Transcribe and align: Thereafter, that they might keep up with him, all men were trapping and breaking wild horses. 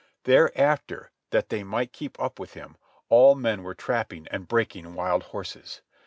Thereafter, 0.23 1.11
that 1.29 1.49
they 1.49 1.63
might 1.63 1.93
keep 1.93 2.19
up 2.19 2.39
with 2.39 2.55
him, 2.55 2.75
all 3.09 3.35
men 3.35 3.61
were 3.61 3.75
trapping 3.75 4.27
and 4.31 4.47
breaking 4.47 4.95
wild 4.95 5.21
horses. 5.25 5.83